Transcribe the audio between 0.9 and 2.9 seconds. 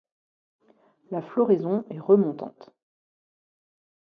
La floraison est remontante.